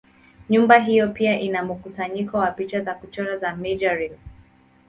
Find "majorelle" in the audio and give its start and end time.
3.55-4.19